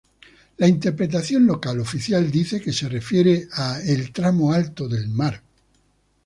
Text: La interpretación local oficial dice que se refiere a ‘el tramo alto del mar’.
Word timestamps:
La 0.57 0.65
interpretación 0.67 1.45
local 1.45 1.79
oficial 1.79 2.31
dice 2.31 2.59
que 2.59 2.73
se 2.73 2.89
refiere 2.89 3.47
a 3.53 3.79
‘el 3.81 4.11
tramo 4.11 4.51
alto 4.51 4.87
del 4.89 5.07
mar’. 5.09 5.43